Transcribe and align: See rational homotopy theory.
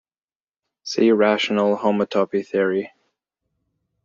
See 0.81 1.11
rational 1.11 1.77
homotopy 1.77 2.43
theory. 2.43 2.91